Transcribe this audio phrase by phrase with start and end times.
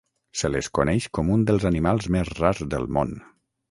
[0.39, 3.19] Se les coneix com un dels animals més rars del món.